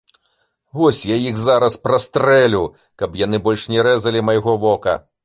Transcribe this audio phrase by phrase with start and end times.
[0.77, 2.63] Вось я іх зараз прастрэлю,
[3.03, 4.99] каб яны больш не рэзалі майго вока.